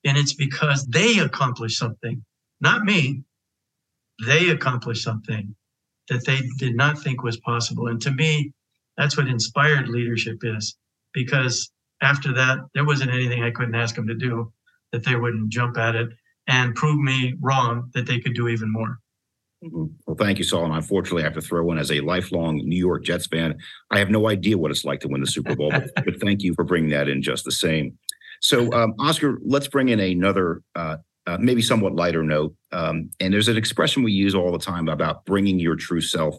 [0.05, 2.23] And it's because they accomplished something,
[2.61, 3.23] not me.
[4.25, 5.55] They accomplished something
[6.07, 7.87] that they did not think was possible.
[7.87, 8.53] And to me,
[8.97, 10.77] that's what inspired leadership is,
[11.13, 14.51] because after that, there wasn't anything I couldn't ask them to do
[14.91, 16.09] that they wouldn't jump at it
[16.49, 18.99] and prove me wrong that they could do even more.
[19.63, 19.85] Mm-hmm.
[20.05, 20.65] Well, thank you, Sol.
[20.65, 23.57] And unfortunately, I have to throw in as a lifelong New York Jets fan,
[23.91, 26.53] I have no idea what it's like to win the Super Bowl, but, thank you
[26.53, 27.97] for bringing that in just the same.
[28.41, 32.55] So, um, Oscar, let's bring in another, uh, uh, maybe somewhat lighter note.
[32.71, 36.35] Um, and there's an expression we use all the time about bringing your true self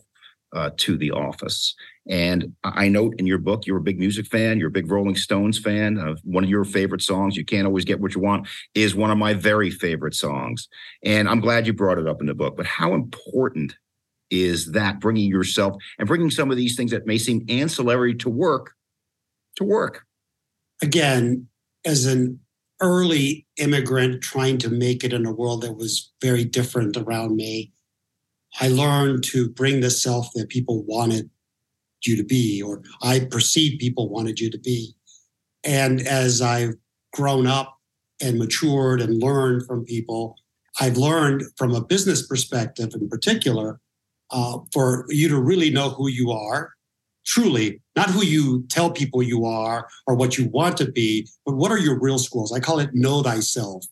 [0.53, 1.75] uh, to the office.
[2.09, 5.17] And I note in your book, you're a big music fan, you're a big Rolling
[5.17, 5.99] Stones fan.
[5.99, 9.11] Uh, one of your favorite songs, You Can't Always Get What You Want, is one
[9.11, 10.69] of my very favorite songs.
[11.05, 12.57] And I'm glad you brought it up in the book.
[12.57, 13.77] But how important
[14.31, 18.31] is that bringing yourself and bringing some of these things that may seem ancillary to
[18.31, 18.73] work
[19.57, 20.05] to work?
[20.83, 21.49] Again,
[21.85, 22.41] as an
[22.81, 27.73] early immigrant trying to make it in a world that was very different around me,
[28.59, 31.31] I learned to bring the self that people wanted
[32.05, 34.95] you to be, or I perceived people wanted you to be.
[35.65, 36.75] And as I've
[37.13, 37.77] grown up
[38.23, 40.37] and matured and learned from people,
[40.81, 43.81] I've learned from a business perspective in particular,
[44.31, 46.73] uh, for you to really know who you are,
[47.27, 51.57] truly, not who you tell people you are or what you want to be, but
[51.57, 52.53] what are your real schools?
[52.53, 53.85] I call it know thyself.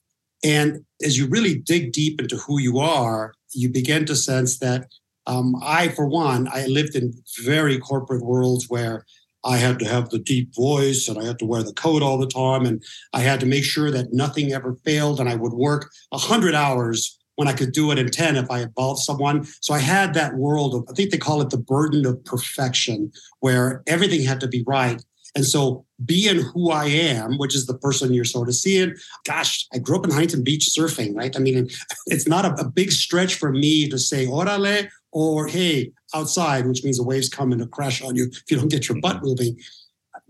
[0.44, 4.87] And as you really dig deep into who you are, you begin to sense that
[5.27, 7.13] um, I, for one, I lived in
[7.45, 9.05] very corporate worlds where
[9.45, 12.19] I had to have the deep voice and I had to wear the coat all
[12.19, 12.65] the time.
[12.65, 12.83] And
[13.13, 15.21] I had to make sure that nothing ever failed.
[15.21, 18.63] And I would work 100 hours when I could do it in 10 if I
[18.63, 19.47] involved someone.
[19.61, 23.13] So I had that world of, I think they call it the burden of perfection,
[23.41, 25.01] where everything had to be right.
[25.37, 28.95] And so being who I am, which is the person you're sort of seeing.
[29.27, 31.35] Gosh, I grew up in Huntington Beach surfing, right?
[31.35, 31.69] I mean,
[32.07, 36.85] it's not a, a big stretch for me to say orale or hey, outside, which
[36.85, 39.17] means the waves come coming to crash on you if you don't get your butt
[39.17, 39.27] mm-hmm.
[39.27, 39.59] moving.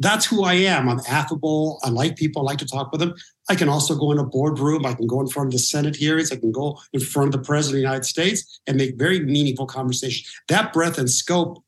[0.00, 0.88] That's who I am.
[0.88, 1.80] I'm affable.
[1.82, 2.42] I like people.
[2.42, 3.14] I like to talk with them.
[3.48, 4.86] I can also go in a boardroom.
[4.86, 6.30] I can go in front of the Senate hearings.
[6.30, 9.20] I can go in front of the President of the United States and make very
[9.20, 10.30] meaningful conversations.
[10.48, 11.64] That breadth and scope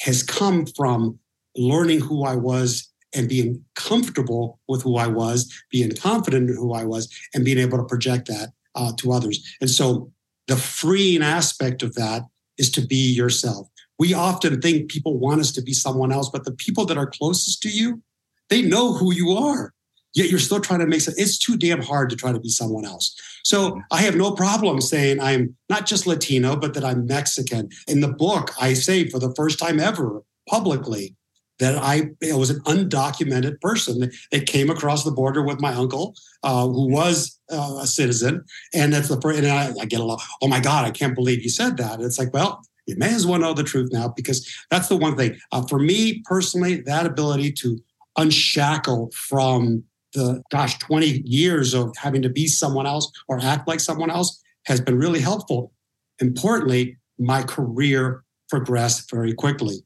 [0.00, 1.18] has come from
[1.54, 6.72] learning who I was and being comfortable with who I was, being confident in who
[6.72, 9.56] I was, and being able to project that uh, to others.
[9.60, 10.12] And so
[10.46, 12.22] the freeing aspect of that
[12.58, 13.68] is to be yourself.
[13.98, 17.06] We often think people want us to be someone else, but the people that are
[17.06, 18.02] closest to you,
[18.48, 19.74] they know who you are.
[20.14, 21.14] Yet you're still trying to make it.
[21.16, 23.14] It's too damn hard to try to be someone else.
[23.44, 27.68] So I have no problem saying I'm not just Latino, but that I'm Mexican.
[27.86, 31.14] In the book, I say for the first time ever publicly
[31.60, 36.66] that I, was an undocumented person that came across the border with my uncle, uh,
[36.66, 38.44] who was uh, a citizen.
[38.74, 41.42] And that's the and I, I get a lot, oh my God, I can't believe
[41.42, 41.94] you said that.
[41.94, 44.96] And it's like, well, you may as well know the truth now because that's the
[44.96, 45.38] one thing.
[45.52, 47.78] Uh, for me personally, that ability to
[48.16, 53.80] unshackle from the, gosh, 20 years of having to be someone else or act like
[53.80, 55.72] someone else has been really helpful.
[56.20, 59.76] Importantly, my career progressed very quickly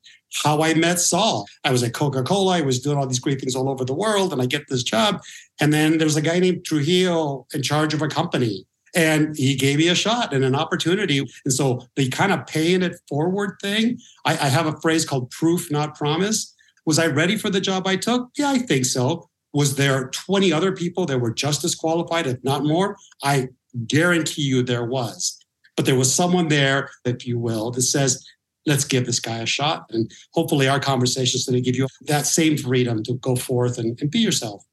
[0.42, 1.46] how I met Sol.
[1.62, 2.56] I was at Coca Cola.
[2.56, 4.82] I was doing all these great things all over the world, and I get this
[4.82, 5.22] job.
[5.60, 8.66] And then there's a guy named Trujillo in charge of a company.
[8.96, 11.18] And he gave me a shot and an opportunity.
[11.18, 15.30] And so the kind of paying it forward thing, I, I have a phrase called
[15.30, 16.54] proof, not promise.
[16.86, 18.30] Was I ready for the job I took?
[18.36, 19.28] Yeah, I think so.
[19.52, 22.96] Was there 20 other people that were just as qualified, if not more?
[23.22, 23.48] I
[23.86, 25.38] guarantee you there was.
[25.76, 28.24] But there was someone there, if you will, that says,
[28.66, 29.86] let's give this guy a shot.
[29.90, 33.78] And hopefully, our conversation is going to give you that same freedom to go forth
[33.78, 34.64] and, and be yourself.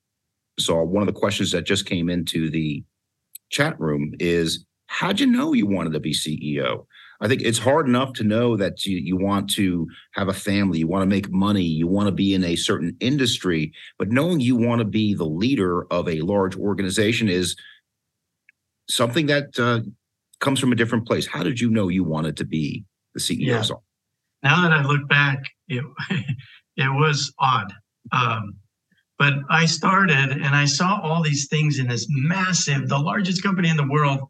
[0.60, 2.84] So, one of the questions that just came into the
[3.50, 6.86] chat room is how'd you know you wanted to be CEO?
[7.22, 10.80] I think it's hard enough to know that you, you want to have a family,
[10.80, 14.40] you want to make money, you want to be in a certain industry, but knowing
[14.40, 17.56] you want to be the leader of a large organization is
[18.90, 19.82] something that uh,
[20.40, 21.28] comes from a different place.
[21.28, 23.76] How did you know you wanted to be the CEOs yeah.
[24.44, 25.84] Now that I look back, it
[26.78, 27.74] it was odd.
[28.12, 28.56] Um,
[29.20, 33.70] but I started and I saw all these things in this massive, the largest company
[33.70, 34.22] in the world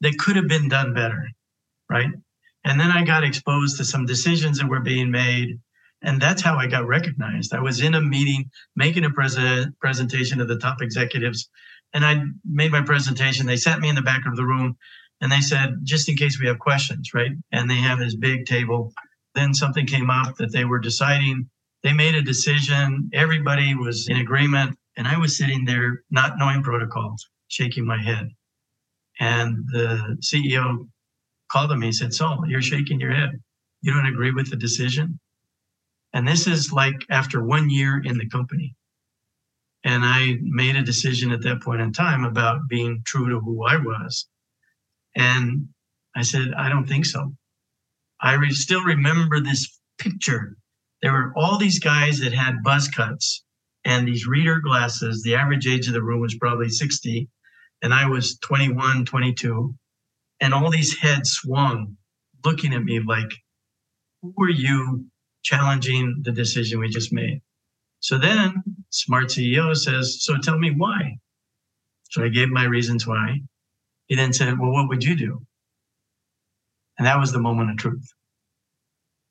[0.00, 1.28] that could have been done better,
[1.90, 2.10] right?
[2.64, 5.58] And then I got exposed to some decisions that were being made.
[6.02, 7.52] And that's how I got recognized.
[7.52, 11.48] I was in a meeting making a present presentation to the top executives.
[11.92, 13.46] And I made my presentation.
[13.46, 14.76] They sat me in the back of the room
[15.22, 17.30] and they said, just in case we have questions, right?
[17.52, 18.92] And they have this big table.
[19.36, 21.48] Then something came up that they were deciding.
[21.84, 23.08] They made a decision.
[23.14, 24.76] Everybody was in agreement.
[24.96, 28.30] And I was sitting there not knowing protocols, shaking my head.
[29.20, 30.88] And the CEO
[31.52, 33.30] called to me and said, Sol, you're shaking your head.
[33.80, 35.20] You don't agree with the decision?
[36.12, 38.74] And this is like after one year in the company.
[39.84, 43.64] And I made a decision at that point in time about being true to who
[43.64, 44.26] I was
[45.14, 45.68] and
[46.14, 47.32] I said, I don't think so.
[48.20, 50.56] I re- still remember this picture.
[51.00, 53.44] There were all these guys that had buzz cuts
[53.84, 55.22] and these reader glasses.
[55.22, 57.28] The average age of the room was probably 60,
[57.82, 59.74] and I was 21, 22.
[60.40, 61.96] And all these heads swung,
[62.44, 63.30] looking at me like,
[64.22, 65.06] Who are you
[65.42, 67.40] challenging the decision we just made?
[68.00, 71.18] So then, smart CEO says, So tell me why.
[72.10, 73.40] So I gave my reasons why.
[74.06, 75.42] He then said, Well, what would you do?
[76.98, 78.12] And that was the moment of truth.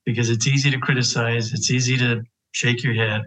[0.06, 3.24] Because it's easy to criticize, it's easy to shake your head,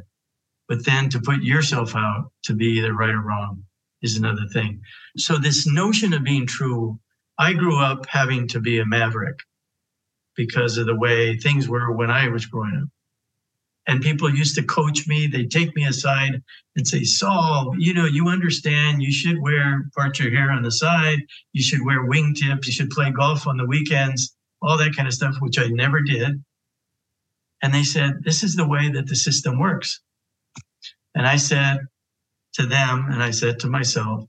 [0.68, 3.64] but then to put yourself out to be either right or wrong
[4.02, 4.80] is another thing.
[5.16, 6.98] So, this notion of being true,
[7.38, 9.38] I grew up having to be a maverick
[10.36, 12.88] because of the way things were when I was growing up.
[13.86, 15.26] And people used to coach me.
[15.26, 16.42] They'd take me aside
[16.76, 20.72] and say, Sol, you know, you understand you should wear part your hair on the
[20.72, 21.18] side.
[21.52, 22.66] You should wear wingtips.
[22.66, 26.00] You should play golf on the weekends, all that kind of stuff, which I never
[26.00, 26.42] did.
[27.62, 30.00] And they said, this is the way that the system works.
[31.14, 31.80] And I said
[32.54, 34.24] to them, and I said to myself,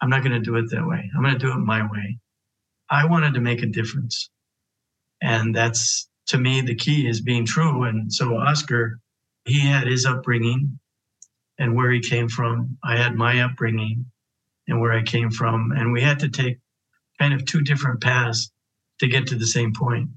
[0.00, 1.10] I'm not going to do it that way.
[1.14, 2.18] I'm going to do it my way.
[2.90, 4.30] I wanted to make a difference.
[5.22, 7.84] And that's to me, the key is being true.
[7.84, 8.98] And so Oscar,
[9.44, 10.78] he had his upbringing
[11.58, 12.78] and where he came from.
[12.84, 14.06] I had my upbringing
[14.68, 15.72] and where I came from.
[15.72, 16.58] And we had to take
[17.18, 18.50] kind of two different paths
[19.00, 20.10] to get to the same point.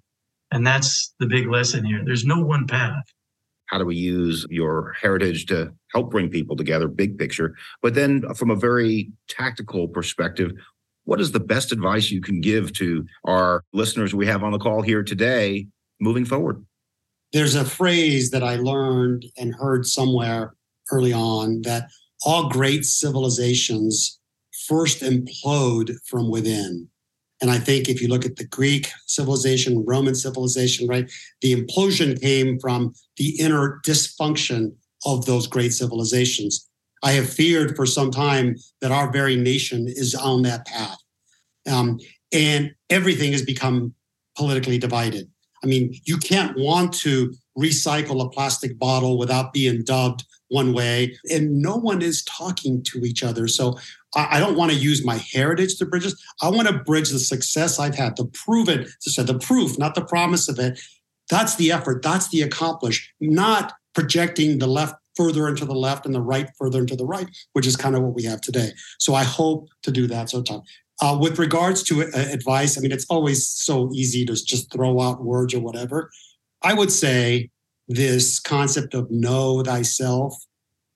[0.51, 2.01] And that's the big lesson here.
[2.05, 3.03] There's no one path.
[3.67, 7.55] how do we use your heritage to help bring people together, big picture.
[7.81, 10.51] But then uh, from a very tactical perspective,
[11.05, 14.59] what is the best advice you can give to our listeners we have on the
[14.59, 15.67] call here today
[15.99, 16.65] moving forward?
[17.33, 20.55] There's a phrase that I learned and heard somewhere
[20.91, 21.89] early on that
[22.23, 24.19] all great civilizations
[24.67, 26.87] first implode from within.
[27.41, 32.19] And I think if you look at the Greek civilization, Roman civilization, right, the implosion
[32.19, 34.73] came from the inner dysfunction
[35.05, 36.67] of those great civilizations.
[37.03, 40.97] I have feared for some time that our very nation is on that path.
[41.69, 41.99] Um,
[42.31, 43.93] and everything has become
[44.37, 45.29] politically divided.
[45.65, 51.17] I mean, you can't want to recycle a plastic bottle without being dubbed one way,
[51.31, 53.47] and no one is talking to each other.
[53.47, 53.79] So
[54.15, 56.15] I, don't want to use my heritage to bridge this.
[56.41, 60.47] I want to bridge the success I've had, the proven, the proof, not the promise
[60.47, 60.79] of it.
[61.29, 62.03] That's the effort.
[62.03, 66.79] That's the accomplish, not projecting the left further into the left and the right further
[66.79, 68.71] into the right, which is kind of what we have today.
[68.99, 70.29] So I hope to do that.
[70.29, 70.61] So Tom,
[71.01, 75.01] uh, with regards to uh, advice, I mean, it's always so easy to just throw
[75.01, 76.09] out words or whatever.
[76.61, 77.49] I would say
[77.87, 80.33] this concept of know thyself,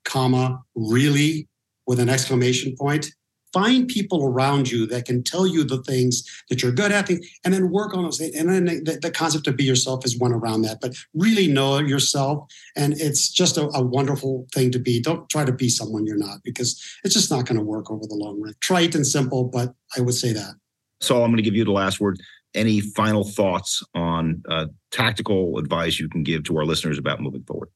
[0.06, 1.48] comma, really,
[1.86, 3.12] with an exclamation point.
[3.52, 7.24] Find people around you that can tell you the things that you're good at, and
[7.54, 8.20] then work on those.
[8.20, 10.80] And then the, the concept of be yourself is one around that.
[10.82, 15.02] But really know yourself, and it's just a, a wonderful thing to be.
[15.02, 18.06] Don't try to be someone you're not, because it's just not going to work over
[18.08, 18.54] the long run.
[18.62, 20.54] Trite and simple, but I would say that.
[21.02, 22.20] so I'm going to give you the last word.
[22.56, 27.44] Any final thoughts on uh, tactical advice you can give to our listeners about moving
[27.44, 27.70] forward?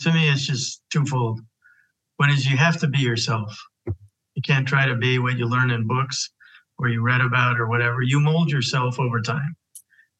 [0.00, 1.40] To me, it's just twofold.
[2.18, 3.58] One is you have to be yourself.
[4.38, 6.30] You can't try to be what you learn in books
[6.78, 8.02] or you read about or whatever.
[8.02, 9.56] You mold yourself over time.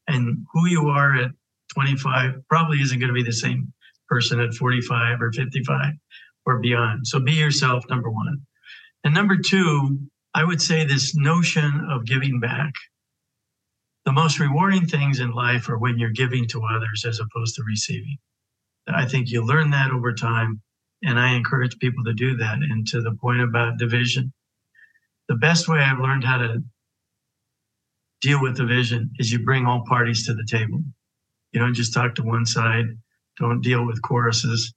[0.08, 1.30] And who you are at
[1.72, 3.72] 25 probably isn't going to be the same
[4.08, 5.92] person at 45 or 55
[6.46, 7.06] or beyond.
[7.06, 8.40] So be yourself, number one.
[9.04, 10.00] And number two,
[10.34, 12.72] I would say this notion of giving back.
[14.04, 17.62] The most rewarding things in life are when you're giving to others as opposed to
[17.62, 18.18] receiving.
[18.88, 20.60] I think you learn that over time.
[21.02, 22.58] And I encourage people to do that.
[22.58, 24.32] And to the point about division,
[25.28, 26.62] the best way I've learned how to
[28.20, 30.82] deal with division is you bring all parties to the table.
[31.52, 32.86] You don't just talk to one side,
[33.38, 34.74] don't deal with choruses,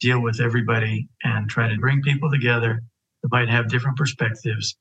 [0.00, 2.82] deal with everybody and try to bring people together
[3.22, 4.76] that might have different perspectives.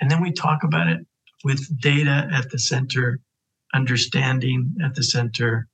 [0.00, 1.00] And then we talk about it
[1.44, 3.20] with data at the center,
[3.74, 5.68] understanding at the center,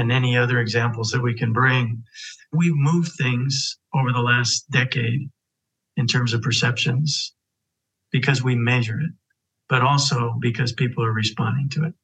[0.00, 2.02] and any other examples that we can bring.
[2.52, 5.30] We've moved things over the last decade
[5.96, 7.34] in terms of perceptions
[8.10, 9.10] because we measure it,
[9.68, 11.94] but also because people are responding to it.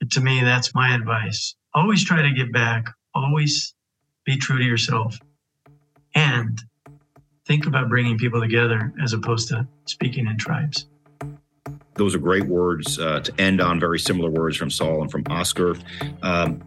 [0.00, 1.56] And to me, that's my advice.
[1.74, 3.74] Always try to get back, always
[4.24, 5.18] be true to yourself,
[6.14, 6.60] and
[7.46, 10.86] think about bringing people together as opposed to speaking in tribes.
[11.94, 15.24] Those are great words uh, to end on, very similar words from Sol and from
[15.28, 15.74] Oscar.
[16.22, 16.62] Um,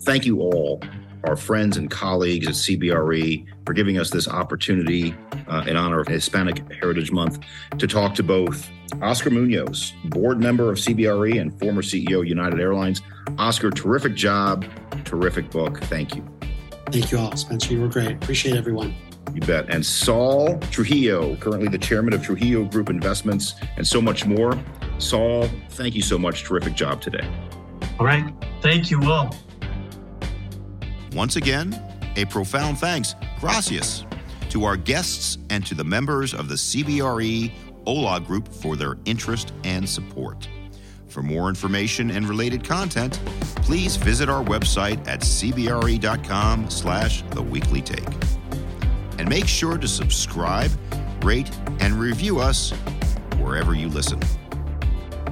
[0.00, 0.82] thank you all,
[1.24, 5.14] our friends and colleagues at CBRE, for giving us this opportunity
[5.48, 7.40] uh, in honor of Hispanic Heritage Month
[7.78, 8.70] to talk to both
[9.02, 13.02] Oscar Munoz, board member of CBRE and former CEO United Airlines.
[13.38, 14.64] Oscar, terrific job,
[15.04, 15.80] terrific book.
[15.84, 16.24] Thank you.
[16.86, 17.72] Thank you all, Spencer.
[17.72, 18.12] You were great.
[18.12, 18.94] Appreciate everyone.
[19.34, 19.68] You bet.
[19.68, 24.58] And Sol Trujillo, currently the chairman of Trujillo Group Investments, and so much more.
[24.98, 26.44] Sol, thank you so much.
[26.44, 27.28] Terrific job today.
[27.98, 28.32] All right.
[28.62, 29.34] Thank you all.
[31.16, 31.74] Once again,
[32.16, 34.04] a profound thanks, gracias,
[34.50, 37.50] to our guests and to the members of the CBRE
[37.86, 40.46] OLA Group for their interest and support.
[41.08, 43.18] For more information and related content,
[43.62, 48.06] please visit our website at cbre.com slash the weekly take.
[49.18, 50.70] And make sure to subscribe,
[51.24, 51.50] rate,
[51.80, 52.72] and review us
[53.38, 54.20] wherever you listen.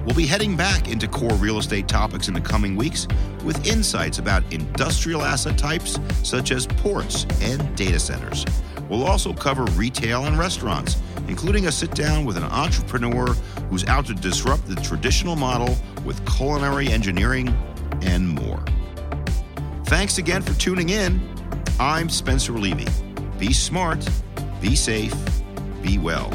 [0.04, 3.08] We'll be heading back into core real estate topics in the coming weeks
[3.42, 8.44] with insights about industrial asset types such as ports and data centers.
[8.90, 13.28] We'll also cover retail and restaurants, including a sit down with an entrepreneur
[13.70, 15.74] who's out to disrupt the traditional model
[16.04, 17.48] with culinary engineering
[18.02, 18.62] and more.
[19.84, 21.26] Thanks again for tuning in.
[21.80, 22.86] I'm Spencer Levy.
[23.38, 24.06] Be smart,
[24.60, 25.14] be safe,
[25.82, 26.30] be well.